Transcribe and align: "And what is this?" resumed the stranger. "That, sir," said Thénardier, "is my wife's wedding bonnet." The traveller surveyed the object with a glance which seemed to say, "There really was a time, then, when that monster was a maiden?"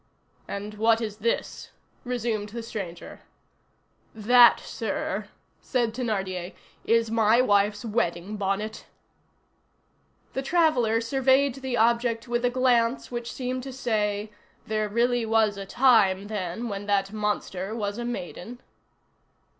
"And 0.47 0.79
what 0.79 0.99
is 0.99 1.17
this?" 1.17 1.69
resumed 2.03 2.49
the 2.49 2.63
stranger. 2.63 3.19
"That, 4.15 4.59
sir," 4.59 5.27
said 5.59 5.93
Thénardier, 5.93 6.55
"is 6.85 7.11
my 7.11 7.39
wife's 7.39 7.85
wedding 7.85 8.35
bonnet." 8.35 8.87
The 10.33 10.41
traveller 10.41 11.01
surveyed 11.01 11.53
the 11.53 11.77
object 11.77 12.27
with 12.27 12.43
a 12.43 12.49
glance 12.49 13.11
which 13.11 13.31
seemed 13.31 13.61
to 13.61 13.71
say, 13.71 14.31
"There 14.65 14.89
really 14.89 15.23
was 15.23 15.55
a 15.55 15.67
time, 15.67 16.29
then, 16.29 16.67
when 16.67 16.87
that 16.87 17.13
monster 17.13 17.75
was 17.75 17.99
a 17.99 18.03
maiden?" 18.03 18.59